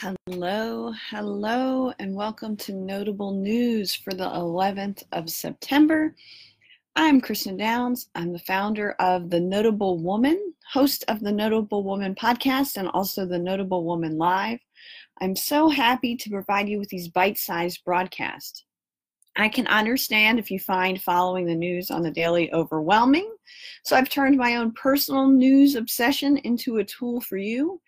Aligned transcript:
Hello, 0.00 0.92
hello, 1.10 1.92
and 1.98 2.14
welcome 2.14 2.56
to 2.58 2.72
Notable 2.72 3.32
News 3.32 3.96
for 3.96 4.12
the 4.12 4.28
11th 4.28 5.02
of 5.10 5.28
September. 5.28 6.14
I'm 6.94 7.20
Kristen 7.20 7.56
Downs. 7.56 8.08
I'm 8.14 8.32
the 8.32 8.38
founder 8.38 8.92
of 9.00 9.28
The 9.28 9.40
Notable 9.40 9.98
Woman, 9.98 10.54
host 10.70 11.04
of 11.08 11.18
the 11.18 11.32
Notable 11.32 11.82
Woman 11.82 12.14
podcast, 12.14 12.76
and 12.76 12.86
also 12.90 13.26
the 13.26 13.40
Notable 13.40 13.82
Woman 13.82 14.18
Live. 14.18 14.60
I'm 15.20 15.34
so 15.34 15.68
happy 15.68 16.14
to 16.14 16.30
provide 16.30 16.68
you 16.68 16.78
with 16.78 16.90
these 16.90 17.08
bite 17.08 17.36
sized 17.36 17.84
broadcasts. 17.84 18.62
I 19.36 19.48
can 19.48 19.66
understand 19.68 20.38
if 20.38 20.50
you 20.50 20.58
find 20.58 21.00
following 21.00 21.46
the 21.46 21.54
news 21.54 21.90
on 21.90 22.02
the 22.02 22.10
daily 22.10 22.52
overwhelming, 22.52 23.32
so 23.84 23.96
I've 23.96 24.08
turned 24.08 24.36
my 24.36 24.56
own 24.56 24.72
personal 24.72 25.28
news 25.28 25.76
obsession 25.76 26.38
into 26.38 26.78
a 26.78 26.84
tool 26.84 27.20
for 27.20 27.36
you. 27.36 27.80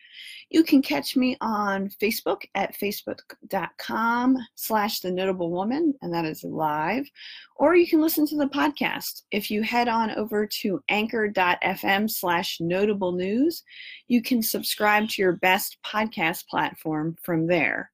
You 0.50 0.64
can 0.64 0.82
catch 0.82 1.16
me 1.16 1.36
on 1.40 1.90
Facebook 2.02 2.42
at 2.56 2.76
facebook.com 2.76 4.36
slash 4.56 4.98
the 4.98 5.12
notable 5.12 5.50
woman, 5.52 5.94
and 6.02 6.12
that 6.12 6.24
is 6.24 6.42
live. 6.42 7.08
Or 7.54 7.76
you 7.76 7.86
can 7.86 8.00
listen 8.00 8.26
to 8.26 8.36
the 8.36 8.48
podcast. 8.48 9.22
If 9.30 9.50
you 9.50 9.62
head 9.62 9.86
on 9.86 10.10
over 10.12 10.46
to 10.62 10.82
anchor.fm 10.88 12.10
slash 12.10 12.58
notable 12.60 13.12
news, 13.12 13.62
you 14.08 14.22
can 14.22 14.42
subscribe 14.42 15.08
to 15.10 15.22
your 15.22 15.34
best 15.34 15.78
podcast 15.86 16.48
platform 16.48 17.16
from 17.22 17.46
there. 17.46 17.92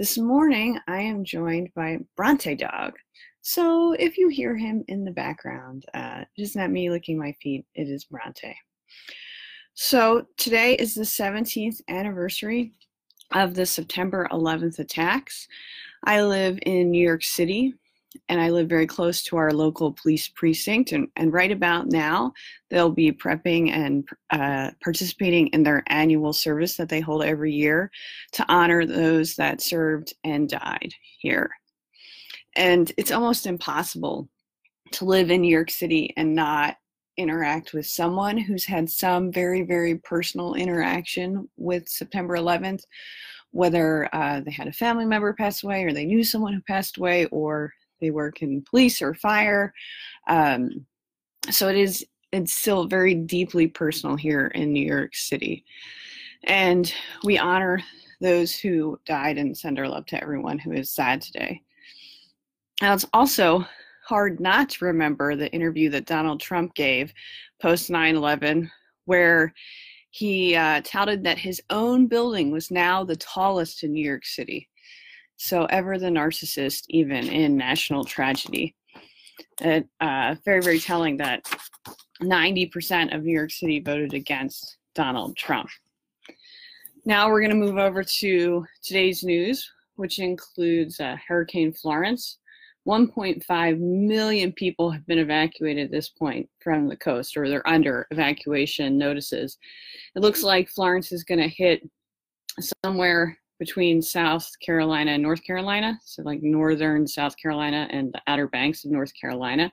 This 0.00 0.16
morning, 0.16 0.78
I 0.88 1.02
am 1.02 1.26
joined 1.26 1.68
by 1.76 1.98
Bronte 2.16 2.54
Dog. 2.54 2.94
So 3.42 3.92
if 3.98 4.16
you 4.16 4.30
hear 4.30 4.56
him 4.56 4.82
in 4.88 5.04
the 5.04 5.10
background, 5.10 5.84
uh, 5.92 6.24
it 6.38 6.42
is 6.42 6.56
not 6.56 6.70
me 6.70 6.88
licking 6.88 7.18
my 7.18 7.32
feet, 7.42 7.66
it 7.74 7.82
is 7.82 8.06
Bronte. 8.06 8.56
So 9.74 10.24
today 10.38 10.72
is 10.76 10.94
the 10.94 11.02
17th 11.02 11.82
anniversary 11.90 12.72
of 13.32 13.52
the 13.52 13.66
September 13.66 14.26
11th 14.32 14.78
attacks. 14.78 15.46
I 16.06 16.22
live 16.22 16.58
in 16.62 16.90
New 16.90 17.06
York 17.06 17.22
City 17.22 17.74
and 18.28 18.40
I 18.40 18.50
live 18.50 18.68
very 18.68 18.86
close 18.86 19.22
to 19.24 19.36
our 19.36 19.52
local 19.52 19.92
police 19.92 20.28
precinct. 20.28 20.92
And, 20.92 21.08
and 21.16 21.32
right 21.32 21.52
about 21.52 21.86
now, 21.86 22.32
they'll 22.68 22.90
be 22.90 23.12
prepping 23.12 23.70
and 23.70 24.08
uh, 24.30 24.72
participating 24.82 25.46
in 25.48 25.62
their 25.62 25.84
annual 25.86 26.32
service 26.32 26.76
that 26.76 26.88
they 26.88 27.00
hold 27.00 27.22
every 27.22 27.52
year 27.52 27.90
to 28.32 28.44
honor 28.48 28.84
those 28.84 29.36
that 29.36 29.60
served 29.60 30.14
and 30.24 30.48
died 30.48 30.92
here. 31.18 31.50
And 32.56 32.90
it's 32.96 33.12
almost 33.12 33.46
impossible 33.46 34.28
to 34.92 35.04
live 35.04 35.30
in 35.30 35.42
New 35.42 35.50
York 35.50 35.70
City 35.70 36.12
and 36.16 36.34
not 36.34 36.76
interact 37.16 37.72
with 37.72 37.86
someone 37.86 38.38
who's 38.38 38.64
had 38.64 38.90
some 38.90 39.30
very, 39.30 39.62
very 39.62 39.96
personal 39.98 40.54
interaction 40.54 41.48
with 41.56 41.88
September 41.88 42.36
11th, 42.36 42.82
whether 43.52 44.12
uh, 44.12 44.40
they 44.40 44.50
had 44.50 44.66
a 44.66 44.72
family 44.72 45.04
member 45.04 45.32
pass 45.32 45.62
away 45.62 45.84
or 45.84 45.92
they 45.92 46.06
knew 46.06 46.24
someone 46.24 46.52
who 46.52 46.62
passed 46.62 46.96
away 46.96 47.26
or 47.26 47.72
they 48.00 48.10
work 48.10 48.42
in 48.42 48.62
police 48.62 49.02
or 49.02 49.14
fire. 49.14 49.72
Um, 50.26 50.86
so 51.50 51.68
it 51.68 51.76
is, 51.76 52.04
it's 52.32 52.52
still 52.52 52.86
very 52.86 53.14
deeply 53.14 53.66
personal 53.66 54.16
here 54.16 54.48
in 54.48 54.72
New 54.72 54.86
York 54.86 55.14
City. 55.14 55.64
And 56.44 56.92
we 57.24 57.38
honor 57.38 57.82
those 58.20 58.54
who 58.54 58.98
died 59.06 59.38
and 59.38 59.56
send 59.56 59.78
our 59.78 59.88
love 59.88 60.06
to 60.06 60.22
everyone 60.22 60.58
who 60.58 60.72
is 60.72 60.90
sad 60.90 61.22
today. 61.22 61.62
Now, 62.80 62.94
it's 62.94 63.06
also 63.12 63.64
hard 64.06 64.40
not 64.40 64.70
to 64.70 64.86
remember 64.86 65.36
the 65.36 65.52
interview 65.52 65.90
that 65.90 66.06
Donald 66.06 66.40
Trump 66.40 66.74
gave 66.74 67.12
post 67.60 67.90
9 67.90 68.16
11, 68.16 68.70
where 69.04 69.52
he 70.10 70.56
uh, 70.56 70.80
touted 70.84 71.22
that 71.24 71.38
his 71.38 71.62
own 71.70 72.06
building 72.06 72.50
was 72.50 72.70
now 72.70 73.04
the 73.04 73.16
tallest 73.16 73.84
in 73.84 73.92
New 73.92 74.04
York 74.04 74.24
City. 74.24 74.68
So, 75.42 75.64
ever 75.64 75.98
the 75.98 76.08
narcissist, 76.08 76.84
even 76.90 77.26
in 77.26 77.56
national 77.56 78.04
tragedy. 78.04 78.74
It, 79.62 79.88
uh, 79.98 80.34
very, 80.44 80.60
very 80.60 80.78
telling 80.78 81.16
that 81.16 81.44
90% 82.22 83.14
of 83.14 83.22
New 83.22 83.32
York 83.32 83.50
City 83.50 83.80
voted 83.80 84.12
against 84.12 84.76
Donald 84.94 85.38
Trump. 85.38 85.70
Now 87.06 87.30
we're 87.30 87.40
going 87.40 87.58
to 87.58 87.66
move 87.66 87.78
over 87.78 88.04
to 88.04 88.66
today's 88.82 89.24
news, 89.24 89.66
which 89.96 90.18
includes 90.18 91.00
uh, 91.00 91.16
Hurricane 91.26 91.72
Florence. 91.72 92.36
1.5 92.86 93.78
million 93.78 94.52
people 94.52 94.90
have 94.90 95.06
been 95.06 95.18
evacuated 95.18 95.86
at 95.86 95.90
this 95.90 96.10
point 96.10 96.50
from 96.62 96.86
the 96.86 96.96
coast, 96.96 97.34
or 97.38 97.48
they're 97.48 97.66
under 97.66 98.06
evacuation 98.10 98.98
notices. 98.98 99.56
It 100.14 100.20
looks 100.20 100.42
like 100.42 100.68
Florence 100.68 101.12
is 101.12 101.24
going 101.24 101.40
to 101.40 101.48
hit 101.48 101.88
somewhere 102.84 103.38
between 103.60 104.00
South 104.00 104.50
Carolina 104.58 105.12
and 105.12 105.22
North 105.22 105.44
Carolina, 105.44 106.00
so 106.02 106.22
like 106.22 106.42
northern 106.42 107.06
South 107.06 107.36
Carolina 107.36 107.86
and 107.90 108.10
the 108.12 108.22
Outer 108.26 108.48
Banks 108.48 108.84
of 108.84 108.90
North 108.90 109.12
Carolina. 109.14 109.70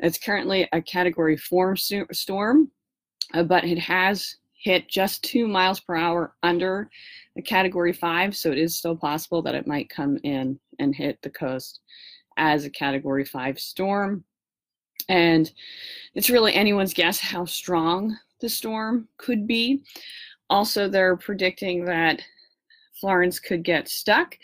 It's 0.00 0.18
currently 0.18 0.68
a 0.72 0.82
Category 0.82 1.36
4 1.36 1.76
storm, 2.10 2.70
uh, 3.32 3.44
but 3.44 3.64
it 3.64 3.78
has 3.78 4.36
hit 4.54 4.88
just 4.88 5.22
two 5.22 5.46
miles 5.46 5.78
per 5.78 5.94
hour 5.94 6.34
under 6.42 6.90
a 7.38 7.42
Category 7.42 7.92
5, 7.92 8.36
so 8.36 8.50
it 8.50 8.58
is 8.58 8.76
still 8.76 8.96
possible 8.96 9.40
that 9.42 9.54
it 9.54 9.68
might 9.68 9.88
come 9.88 10.18
in 10.24 10.58
and 10.80 10.94
hit 10.94 11.16
the 11.22 11.30
coast 11.30 11.78
as 12.36 12.64
a 12.64 12.70
category 12.70 13.24
five 13.24 13.58
storm. 13.60 14.24
And 15.08 15.50
it's 16.14 16.30
really 16.30 16.54
anyone's 16.54 16.94
guess 16.94 17.20
how 17.20 17.44
strong 17.44 18.16
the 18.40 18.48
storm 18.48 19.08
could 19.16 19.46
be. 19.46 19.82
Also, 20.50 20.88
they're 20.88 21.16
predicting 21.16 21.84
that 21.84 22.22
Florence 23.00 23.38
could 23.38 23.62
get 23.64 23.88
stuck, 23.88 24.36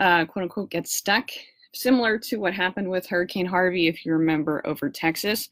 uh, 0.00 0.24
quote 0.24 0.44
unquote, 0.44 0.70
get 0.70 0.86
stuck, 0.86 1.30
similar 1.74 2.18
to 2.18 2.36
what 2.36 2.54
happened 2.54 2.88
with 2.88 3.06
Hurricane 3.06 3.46
Harvey, 3.46 3.88
if 3.88 4.04
you 4.04 4.12
remember, 4.12 4.62
over 4.66 4.90
Texas. 4.90 5.48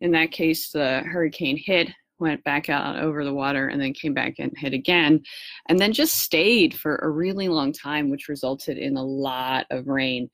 In 0.00 0.10
that 0.12 0.30
case, 0.30 0.70
the 0.70 1.00
hurricane 1.00 1.56
hit, 1.56 1.88
went 2.18 2.42
back 2.44 2.70
out 2.70 2.98
over 2.98 3.24
the 3.24 3.34
water, 3.34 3.68
and 3.68 3.80
then 3.80 3.92
came 3.92 4.14
back 4.14 4.34
and 4.38 4.52
hit 4.56 4.72
again, 4.72 5.22
and 5.68 5.78
then 5.78 5.92
just 5.92 6.20
stayed 6.20 6.74
for 6.74 6.96
a 6.96 7.10
really 7.10 7.48
long 7.48 7.72
time, 7.72 8.08
which 8.08 8.28
resulted 8.28 8.78
in 8.78 8.96
a 8.96 9.04
lot 9.04 9.66
of 9.70 9.86
rain 9.86 10.30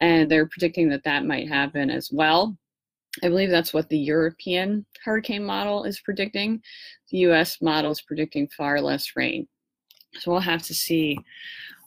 and 0.00 0.30
they're 0.30 0.48
predicting 0.48 0.88
that 0.90 1.04
that 1.04 1.24
might 1.24 1.48
happen 1.48 1.90
as 1.90 2.10
well. 2.12 2.56
I 3.22 3.28
believe 3.28 3.50
that's 3.50 3.72
what 3.72 3.88
the 3.88 3.98
European 3.98 4.84
hurricane 5.04 5.44
model 5.44 5.84
is 5.84 6.00
predicting. 6.00 6.60
The 7.10 7.18
US 7.18 7.62
model 7.62 7.92
is 7.92 8.02
predicting 8.02 8.48
far 8.48 8.80
less 8.80 9.12
rain. 9.14 9.46
So 10.18 10.30
we'll 10.30 10.40
have 10.40 10.62
to 10.64 10.74
see 10.74 11.18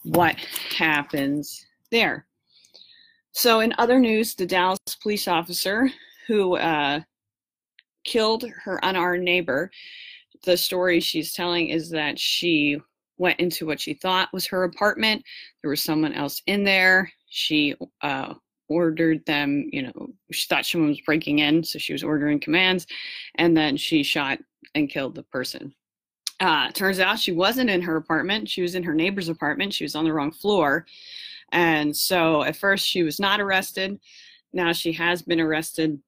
what 0.03 0.35
happens 0.77 1.65
there. 1.91 2.25
So, 3.31 3.59
in 3.59 3.73
other 3.77 3.99
news, 3.99 4.33
the 4.33 4.45
Dallas 4.45 4.79
police 5.01 5.27
officer 5.27 5.89
who 6.27 6.55
uh, 6.57 7.01
killed 8.03 8.45
her 8.63 8.79
unarmed 8.83 9.23
neighbor, 9.23 9.69
the 10.43 10.57
story 10.57 10.99
she's 10.99 11.33
telling 11.33 11.69
is 11.69 11.89
that 11.91 12.17
she 12.17 12.79
went 13.17 13.39
into 13.39 13.65
what 13.65 13.79
she 13.79 13.93
thought 13.93 14.33
was 14.33 14.47
her 14.47 14.63
apartment. 14.63 15.23
There 15.61 15.69
was 15.69 15.83
someone 15.83 16.13
else 16.13 16.41
in 16.47 16.63
there. 16.63 17.11
She 17.29 17.75
uh, 18.01 18.33
ordered 18.69 19.25
them, 19.25 19.69
you 19.71 19.83
know, 19.83 20.07
she 20.31 20.47
thought 20.47 20.65
someone 20.65 20.89
was 20.89 21.01
breaking 21.01 21.39
in, 21.39 21.63
so 21.63 21.79
she 21.79 21.94
was 21.94 22.03
ordering 22.03 22.39
commands, 22.39 22.88
and 23.35 23.55
then 23.55 23.77
she 23.77 24.03
shot 24.03 24.39
and 24.75 24.89
killed 24.89 25.15
the 25.15 25.23
person. 25.23 25.73
Uh, 26.40 26.70
turns 26.72 27.00
out 27.00 27.20
she 27.20 27.31
wasn't 27.31 27.70
in 27.70 27.81
her 27.81 27.96
apartment. 27.96 28.48
She 28.50 28.62
was 28.62 28.75
in 28.75 28.84
her 28.84 28.94
neighbor's 28.94 29.30
apartment. 29.30 29.74
She 29.74 29.84
was 29.84 29.96
on 29.96 30.06
the 30.06 30.14
wrong 30.14 30.31
floor. 30.31 30.86
And 31.52 31.96
so 31.96 32.44
at 32.44 32.58
first 32.58 32.88
she 32.88 33.03
was 33.03 33.20
not 33.20 33.40
arrested. 33.42 34.00
Now 34.53 34.74
she 34.74 34.92
has 34.94 35.22
been 35.22 35.40
arrested 35.40 36.00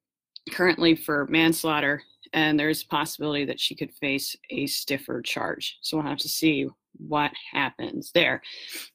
currently 0.52 0.96
for 0.96 1.28
manslaughter, 1.28 2.02
and 2.34 2.60
there's 2.60 2.84
a 2.84 2.88
possibility 2.88 3.46
that 3.46 3.60
she 3.60 3.76
could 3.76 3.94
face 3.94 4.36
a 4.50 4.68
stiffer 4.68 5.22
charge. 5.22 5.78
So 5.82 5.98
we'll 5.98 6.06
have 6.06 6.18
to 6.20 6.30
see 6.30 6.68
what 6.98 7.32
happens 7.52 8.12
there. 8.14 8.42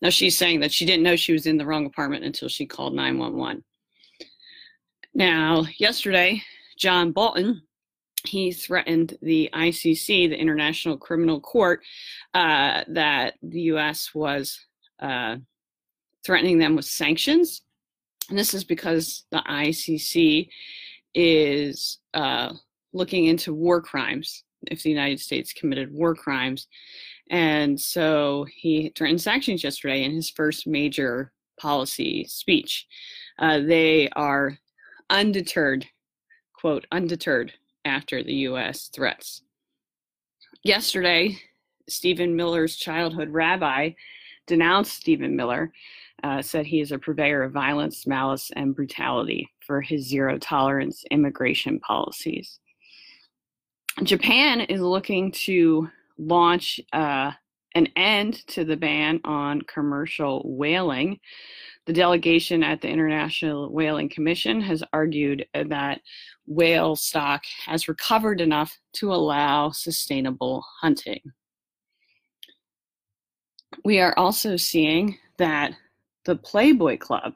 Now 0.02 0.10
she's 0.10 0.36
saying 0.36 0.60
that 0.60 0.72
she 0.72 0.84
didn't 0.84 1.02
know 1.02 1.16
she 1.16 1.32
was 1.32 1.46
in 1.46 1.56
the 1.56 1.66
wrong 1.66 1.86
apartment 1.86 2.24
until 2.24 2.48
she 2.48 2.66
called 2.66 2.94
911. 2.94 3.64
Now, 5.14 5.64
yesterday, 5.78 6.42
John 6.76 7.12
Bolton, 7.12 7.62
he 8.24 8.52
threatened 8.52 9.16
the 9.22 9.50
ICC, 9.52 10.28
the 10.28 10.40
International 10.40 10.96
Criminal 10.96 11.40
Court, 11.40 11.80
uh, 12.32 12.82
that 12.88 13.34
the 13.42 13.60
U.S. 13.62 14.10
was 14.14 14.58
uh, 15.00 15.36
threatening 16.24 16.58
them 16.58 16.76
with 16.76 16.86
sanctions. 16.86 17.62
And 18.30 18.38
this 18.38 18.54
is 18.54 18.64
because 18.64 19.24
the 19.30 19.42
ICC 19.48 20.48
is 21.14 21.98
uh, 22.14 22.54
looking 22.92 23.26
into 23.26 23.52
war 23.52 23.82
crimes 23.82 24.44
if 24.70 24.82
the 24.82 24.90
United 24.90 25.20
States 25.20 25.52
committed 25.52 25.92
war 25.92 26.14
crimes 26.14 26.66
and 27.30 27.80
so 27.80 28.46
he 28.52 28.92
threatened 28.96 29.20
sanctions 29.20 29.64
yesterday 29.64 30.04
in 30.04 30.12
his 30.12 30.30
first 30.30 30.66
major 30.66 31.32
policy 31.58 32.24
speech. 32.28 32.86
Uh, 33.38 33.60
they 33.60 34.08
are 34.10 34.58
undeterred, 35.10 35.86
quote, 36.54 36.86
undeterred 36.92 37.52
after 37.84 38.22
the 38.22 38.34
U.S. 38.34 38.88
threats. 38.94 39.42
Yesterday, 40.62 41.38
Stephen 41.88 42.34
Miller's 42.36 42.76
childhood 42.76 43.30
rabbi 43.30 43.90
denounced 44.46 44.94
Stephen 44.94 45.36
Miller, 45.36 45.72
uh, 46.22 46.40
said 46.40 46.66
he 46.66 46.80
is 46.80 46.92
a 46.92 46.98
purveyor 46.98 47.42
of 47.42 47.52
violence, 47.52 48.06
malice, 48.06 48.50
and 48.56 48.74
brutality 48.74 49.48
for 49.66 49.80
his 49.80 50.06
zero 50.06 50.38
tolerance 50.38 51.04
immigration 51.10 51.80
policies. 51.80 52.60
Japan 54.02 54.62
is 54.62 54.80
looking 54.80 55.30
to 55.30 55.88
launch 56.18 56.80
uh, 56.92 57.32
an 57.74 57.88
end 57.96 58.46
to 58.48 58.64
the 58.64 58.76
ban 58.76 59.20
on 59.24 59.62
commercial 59.62 60.42
whaling. 60.44 61.18
The 61.86 61.92
delegation 61.92 62.62
at 62.62 62.80
the 62.80 62.88
International 62.88 63.70
Whaling 63.70 64.08
Commission 64.08 64.60
has 64.62 64.82
argued 64.92 65.46
that 65.54 66.00
whale 66.46 66.96
stock 66.96 67.42
has 67.66 67.88
recovered 67.88 68.40
enough 68.40 68.78
to 68.94 69.12
allow 69.12 69.70
sustainable 69.70 70.64
hunting. 70.80 71.20
We 73.84 74.00
are 74.00 74.14
also 74.16 74.56
seeing 74.56 75.18
that 75.36 75.74
the 76.24 76.36
Playboy 76.36 76.96
Club 76.98 77.34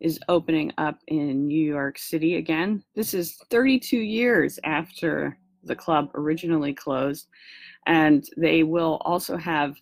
is 0.00 0.20
opening 0.28 0.72
up 0.78 0.98
in 1.08 1.48
New 1.48 1.60
York 1.60 1.98
City 1.98 2.36
again. 2.36 2.84
This 2.94 3.14
is 3.14 3.36
32 3.50 3.96
years 3.96 4.60
after 4.62 5.36
the 5.68 5.76
club 5.76 6.10
originally 6.14 6.74
closed, 6.74 7.28
and 7.86 8.28
they 8.36 8.62
will 8.64 9.00
also 9.04 9.36
have 9.36 9.76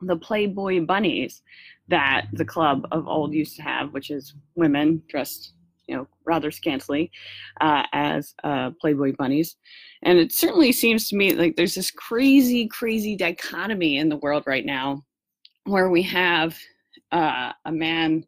the 0.00 0.16
Playboy 0.16 0.84
bunnies 0.84 1.42
that 1.88 2.26
the 2.32 2.44
club 2.44 2.86
of 2.92 3.06
old 3.06 3.34
used 3.34 3.56
to 3.56 3.62
have, 3.62 3.92
which 3.92 4.10
is 4.10 4.34
women 4.54 5.02
dressed, 5.08 5.52
you 5.86 5.96
know, 5.96 6.06
rather 6.24 6.50
scantily 6.50 7.10
uh, 7.60 7.84
as 7.92 8.34
uh, 8.44 8.70
Playboy 8.80 9.14
bunnies. 9.18 9.56
And 10.02 10.18
it 10.18 10.32
certainly 10.32 10.72
seems 10.72 11.08
to 11.08 11.16
me 11.16 11.34
like 11.34 11.56
there's 11.56 11.74
this 11.74 11.90
crazy, 11.90 12.66
crazy 12.68 13.16
dichotomy 13.16 13.98
in 13.98 14.08
the 14.08 14.16
world 14.16 14.44
right 14.46 14.64
now 14.64 15.04
where 15.64 15.90
we 15.90 16.02
have 16.02 16.56
uh, 17.12 17.52
a 17.64 17.72
man 17.72 18.26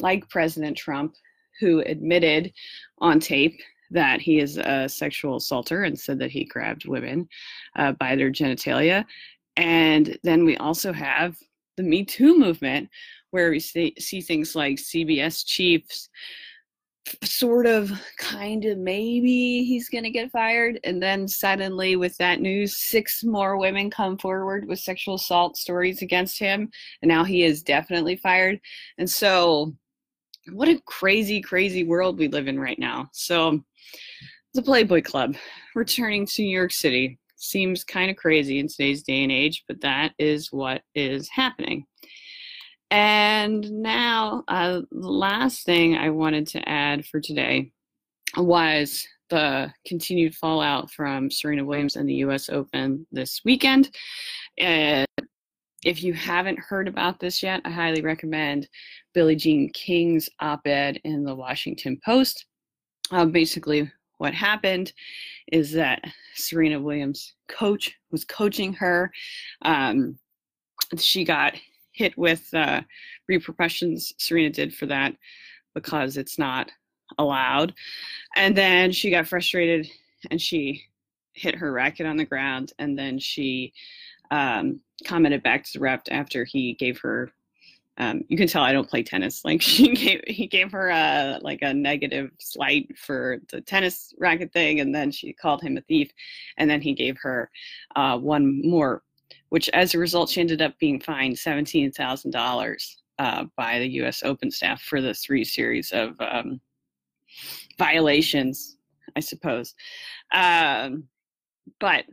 like 0.00 0.28
President 0.28 0.76
Trump 0.76 1.14
who 1.60 1.80
admitted 1.80 2.52
on 2.98 3.20
tape 3.20 3.60
that 3.90 4.20
he 4.20 4.38
is 4.38 4.58
a 4.58 4.88
sexual 4.88 5.36
assaulter 5.36 5.84
and 5.84 5.98
said 5.98 6.18
that 6.18 6.30
he 6.30 6.44
grabbed 6.44 6.86
women 6.86 7.28
uh, 7.76 7.92
by 7.92 8.16
their 8.16 8.30
genitalia. 8.30 9.04
And 9.56 10.18
then 10.22 10.44
we 10.44 10.56
also 10.56 10.92
have 10.92 11.36
the 11.76 11.82
Me 11.82 12.04
Too 12.04 12.38
movement, 12.38 12.88
where 13.30 13.50
we 13.50 13.60
see, 13.60 13.94
see 13.98 14.20
things 14.20 14.54
like 14.54 14.76
CBS 14.76 15.44
chiefs 15.46 16.08
sort 17.22 17.66
of 17.66 17.92
kind 18.18 18.64
of 18.64 18.78
maybe 18.78 19.62
he's 19.64 19.88
going 19.88 20.04
to 20.04 20.10
get 20.10 20.30
fired 20.30 20.80
and 20.84 21.02
then 21.02 21.28
suddenly 21.28 21.96
with 21.96 22.16
that 22.16 22.40
news 22.40 22.78
six 22.78 23.22
more 23.22 23.58
women 23.58 23.90
come 23.90 24.16
forward 24.16 24.66
with 24.66 24.78
sexual 24.78 25.16
assault 25.16 25.56
stories 25.56 26.00
against 26.00 26.38
him 26.38 26.70
and 27.02 27.08
now 27.08 27.22
he 27.22 27.44
is 27.44 27.62
definitely 27.62 28.16
fired 28.16 28.58
and 28.96 29.08
so 29.08 29.74
what 30.52 30.68
a 30.68 30.80
crazy 30.86 31.40
crazy 31.40 31.84
world 31.84 32.18
we 32.18 32.28
live 32.28 32.48
in 32.48 32.58
right 32.58 32.78
now 32.78 33.08
so 33.12 33.60
the 34.54 34.62
playboy 34.62 35.02
club 35.02 35.34
returning 35.74 36.26
to 36.26 36.42
new 36.42 36.56
york 36.56 36.72
city 36.72 37.18
seems 37.44 37.84
kind 37.84 38.10
of 38.10 38.16
crazy 38.16 38.58
in 38.58 38.68
today's 38.68 39.02
day 39.02 39.22
and 39.22 39.32
age, 39.32 39.64
but 39.68 39.80
that 39.82 40.12
is 40.18 40.52
what 40.52 40.82
is 40.94 41.28
happening. 41.28 41.86
And 42.90 43.70
now, 43.70 44.44
uh, 44.48 44.82
the 44.90 45.08
last 45.08 45.64
thing 45.64 45.96
I 45.96 46.10
wanted 46.10 46.46
to 46.48 46.68
add 46.68 47.04
for 47.06 47.20
today 47.20 47.70
was 48.36 49.06
the 49.30 49.72
continued 49.86 50.34
fallout 50.34 50.90
from 50.90 51.30
Serena 51.30 51.64
Williams 51.64 51.96
and 51.96 52.08
the 52.08 52.16
US 52.16 52.48
Open 52.48 53.06
this 53.10 53.40
weekend. 53.44 53.90
And 54.58 55.06
if 55.84 56.02
you 56.02 56.14
haven't 56.14 56.58
heard 56.58 56.88
about 56.88 57.20
this 57.20 57.42
yet, 57.42 57.60
I 57.64 57.70
highly 57.70 58.00
recommend 58.00 58.68
Billie 59.12 59.36
Jean 59.36 59.70
King's 59.72 60.28
op 60.40 60.66
ed 60.66 61.00
in 61.04 61.24
the 61.24 61.34
Washington 61.34 62.00
Post. 62.04 62.46
Uh, 63.10 63.26
basically, 63.26 63.90
what 64.18 64.34
happened 64.34 64.92
is 65.52 65.72
that 65.72 66.02
Serena 66.34 66.80
Williams' 66.80 67.34
coach 67.48 67.94
was 68.10 68.24
coaching 68.24 68.72
her. 68.72 69.12
Um, 69.62 70.18
she 70.96 71.24
got 71.24 71.54
hit 71.92 72.16
with 72.16 72.52
uh, 72.54 72.80
repercussions. 73.28 74.14
Serena 74.18 74.50
did 74.50 74.74
for 74.74 74.86
that 74.86 75.14
because 75.74 76.16
it's 76.16 76.38
not 76.38 76.70
allowed. 77.18 77.74
And 78.36 78.56
then 78.56 78.90
she 78.90 79.10
got 79.10 79.26
frustrated 79.26 79.90
and 80.30 80.40
she 80.40 80.82
hit 81.34 81.54
her 81.56 81.72
racket 81.72 82.06
on 82.06 82.16
the 82.16 82.24
ground. 82.24 82.72
And 82.78 82.98
then 82.98 83.18
she 83.18 83.72
um, 84.34 84.80
commented 85.06 85.42
back 85.42 85.64
to 85.64 85.70
the 85.74 85.80
rep 85.80 86.02
after 86.10 86.44
he 86.44 86.74
gave 86.74 86.98
her 87.00 87.30
um, 87.96 88.24
you 88.28 88.36
can 88.36 88.48
tell 88.48 88.62
I 88.62 88.72
don't 88.72 88.88
play 88.88 89.02
tennis. 89.02 89.44
Like 89.44 89.62
she 89.62 89.94
gave, 89.94 90.22
he 90.26 90.46
gave 90.46 90.72
her 90.72 90.90
a 90.90 91.38
like 91.42 91.60
a 91.62 91.72
negative 91.72 92.30
slight 92.38 92.96
for 92.98 93.38
the 93.50 93.60
tennis 93.60 94.12
racket 94.18 94.52
thing, 94.52 94.80
and 94.80 94.94
then 94.94 95.10
she 95.10 95.32
called 95.32 95.62
him 95.62 95.76
a 95.76 95.80
thief, 95.82 96.10
and 96.56 96.68
then 96.68 96.80
he 96.80 96.92
gave 96.92 97.16
her 97.20 97.50
uh, 97.96 98.18
one 98.18 98.60
more, 98.68 99.02
which 99.50 99.68
as 99.70 99.94
a 99.94 99.98
result 99.98 100.30
she 100.30 100.40
ended 100.40 100.60
up 100.60 100.78
being 100.78 101.00
fined 101.00 101.38
seventeen 101.38 101.92
thousand 101.92 102.34
uh, 102.34 102.38
dollars 102.38 103.02
by 103.56 103.78
the 103.78 103.88
U.S. 104.00 104.24
Open 104.24 104.50
staff 104.50 104.82
for 104.82 105.00
the 105.00 105.14
three 105.14 105.44
series 105.44 105.92
of 105.92 106.16
um, 106.18 106.60
violations, 107.78 108.76
I 109.14 109.20
suppose. 109.20 109.74
Um, 110.32 111.04
but 111.78 112.04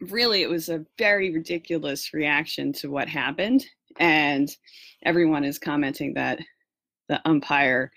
really, 0.00 0.42
it 0.42 0.48
was 0.48 0.68
a 0.68 0.84
very 0.98 1.32
ridiculous 1.32 2.12
reaction 2.12 2.72
to 2.74 2.90
what 2.90 3.08
happened 3.08 3.64
and 3.98 4.54
everyone 5.04 5.44
is 5.44 5.58
commenting 5.58 6.14
that 6.14 6.40
the 7.08 7.20
umpire 7.28 7.92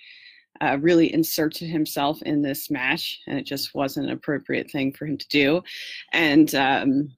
uh, 0.62 0.78
really 0.82 1.14
inserted 1.14 1.70
himself 1.70 2.22
in 2.24 2.42
this 2.42 2.70
match, 2.70 3.20
and 3.28 3.38
it 3.38 3.46
just 3.46 3.76
wasn't 3.76 4.08
an 4.08 4.12
appropriate 4.12 4.70
thing 4.72 4.92
for 4.92 5.06
him 5.06 5.18
to 5.18 5.28
do. 5.30 5.62
And 6.14 6.54
um, 6.56 7.16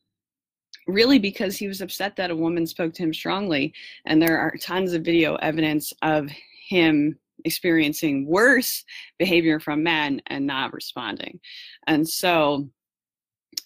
really, 0.88 1.20
because 1.20 1.58
he 1.58 1.68
was 1.68 1.82
upset 1.82 2.16
that 2.18 2.32
a 2.32 2.36
woman 2.36 2.68
spoke 2.68 2.94
to 2.96 3.04
him 3.04 3.14
strongly, 3.14 3.74
and 4.06 4.22
there 4.22 4.40
are 4.40 4.56
tons 4.62 4.94
of 4.94 5.04
video 5.04 5.36
evidence 5.36 5.94
of 6.02 6.30
him 6.68 7.18
experiencing 7.46 8.28
worse 8.28 8.84
behavior 9.18 9.62
from 9.62 9.82
men 9.82 10.22
and 10.28 10.46
not 10.46 10.74
responding. 10.74 11.40
And 11.88 12.08
so, 12.08 12.70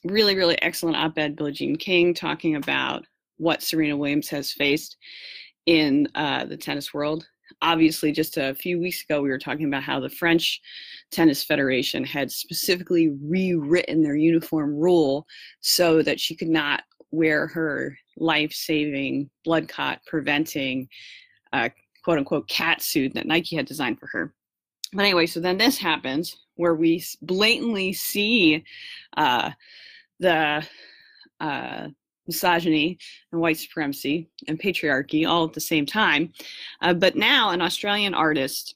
really, 0.04 0.36
really 0.36 0.62
excellent 0.62 0.98
op 0.98 1.18
ed, 1.18 1.36
Billie 1.36 1.52
Jean 1.52 1.76
King, 1.76 2.14
talking 2.14 2.56
about 2.56 3.06
what 3.38 3.64
Serena 3.64 3.98
Williams 3.98 4.30
has 4.30 4.52
faced 4.52 4.98
in 5.66 6.08
uh, 6.16 6.46
the 6.46 6.58
tennis 6.58 6.94
world. 6.94 7.28
Obviously, 7.62 8.12
just 8.12 8.38
a 8.38 8.56
few 8.56 8.80
weeks 8.80 9.04
ago, 9.04 9.22
we 9.22 9.30
were 9.30 9.38
talking 9.38 9.68
about 9.68 9.84
how 9.84 10.00
the 10.00 10.10
French 10.10 10.62
Tennis 11.12 11.44
Federation 11.44 12.04
had 12.04 12.32
specifically 12.32 13.10
rewritten 13.22 14.02
their 14.02 14.16
uniform 14.16 14.76
rule 14.76 15.26
so 15.62 16.02
that 16.02 16.20
she 16.20 16.36
could 16.36 16.50
not 16.50 16.84
wear 17.12 17.48
her 17.48 17.96
life 18.18 18.52
saving, 18.52 19.30
blood 19.46 19.70
clot 19.70 20.00
preventing, 20.08 20.88
uh, 21.54 21.70
quote 22.04 22.18
unquote, 22.18 22.48
cat 22.50 22.82
suit 22.82 23.14
that 23.14 23.28
Nike 23.28 23.56
had 23.56 23.66
designed 23.66 24.00
for 24.00 24.08
her. 24.08 24.34
But 24.94 25.06
anyway, 25.06 25.26
so 25.26 25.40
then 25.40 25.58
this 25.58 25.78
happens 25.78 26.38
where 26.56 26.76
we 26.76 27.04
blatantly 27.22 27.94
see 27.94 28.64
uh, 29.18 29.52
the 30.20 30.66
uh, 31.40 31.88
misogyny 32.28 32.98
and 33.32 33.42
white 33.42 33.58
supremacy 33.58 34.30
and 34.48 34.60
patriarchy 34.60 35.28
all 35.28 35.46
at 35.46 35.54
the 35.54 35.60
same 35.60 35.86
time. 35.86 36.32
Uh, 36.82 36.94
but 36.94 37.16
now 37.16 37.50
an 37.50 37.62
Australian 37.62 38.14
artist 38.14 38.76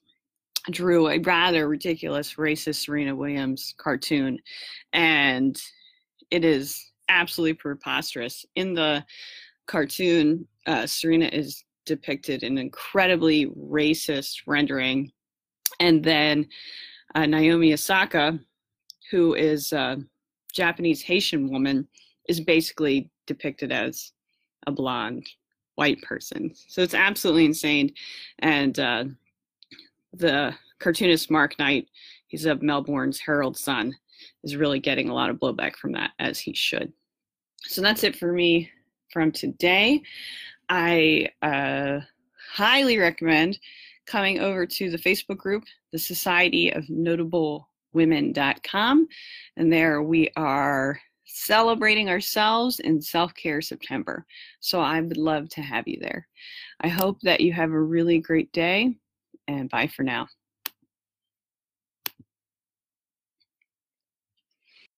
drew 0.71 1.07
a 1.07 1.19
rather 1.19 1.67
ridiculous 1.67 2.33
racist 2.33 2.85
Serena 2.85 3.15
Williams 3.15 3.73
cartoon, 3.77 4.39
and 4.91 5.61
it 6.29 6.43
is 6.43 6.91
absolutely 7.09 7.53
preposterous. 7.53 8.45
In 8.55 8.73
the 8.73 9.05
cartoon, 9.65 10.45
uh, 10.65 10.85
Serena 10.85 11.27
is 11.27 11.63
depicted 11.85 12.43
in 12.43 12.53
an 12.53 12.57
incredibly 12.57 13.45
racist 13.45 14.41
rendering, 14.45 15.11
and 15.79 16.03
then 16.03 16.47
uh, 17.15 17.25
Naomi 17.25 17.73
Osaka, 17.73 18.39
who 19.11 19.33
is 19.35 19.73
a 19.73 19.97
Japanese 20.53 21.01
Haitian 21.01 21.49
woman, 21.49 21.87
is 22.27 22.41
basically 22.41 23.09
depicted 23.25 23.71
as 23.71 24.11
a 24.65 24.71
blonde 24.71 25.27
white 25.75 26.01
person. 26.01 26.53
So 26.67 26.81
it's 26.81 26.93
absolutely 26.93 27.45
insane. 27.45 27.93
And 28.39 28.77
uh, 28.79 29.05
the 30.13 30.53
cartoonist 30.79 31.31
Mark 31.31 31.57
Knight, 31.59 31.87
he's 32.27 32.45
of 32.45 32.61
Melbourne's 32.61 33.19
Herald 33.19 33.57
Sun, 33.57 33.95
is 34.43 34.55
really 34.55 34.79
getting 34.79 35.09
a 35.09 35.13
lot 35.13 35.29
of 35.29 35.37
blowback 35.37 35.75
from 35.75 35.91
that, 35.93 36.11
as 36.19 36.39
he 36.39 36.53
should. 36.53 36.91
So 37.61 37.81
that's 37.81 38.03
it 38.03 38.15
for 38.15 38.31
me 38.31 38.69
from 39.11 39.31
today. 39.31 40.01
I 40.69 41.29
uh, 41.41 41.99
highly 42.51 42.97
recommend 42.97 43.59
coming 44.07 44.39
over 44.39 44.65
to 44.65 44.89
the 44.89 44.97
Facebook 44.97 45.37
group, 45.37 45.63
the 45.91 45.99
Society 45.99 46.71
of 46.71 46.89
Notable 46.89 47.69
Women.com. 47.93 49.07
And 49.57 49.71
there 49.71 50.01
we 50.01 50.31
are 50.35 50.99
celebrating 51.25 52.09
ourselves 52.09 52.79
in 52.79 53.01
Self 53.01 53.33
Care 53.35 53.61
September. 53.61 54.25
So 54.59 54.79
I 54.79 55.01
would 55.01 55.17
love 55.17 55.49
to 55.49 55.61
have 55.61 55.87
you 55.87 55.99
there. 55.99 56.27
I 56.81 56.87
hope 56.87 57.19
that 57.21 57.41
you 57.41 57.53
have 57.53 57.71
a 57.71 57.81
really 57.81 58.19
great 58.19 58.51
day, 58.53 58.95
and 59.47 59.69
bye 59.69 59.87
for 59.87 60.03
now. 60.03 60.27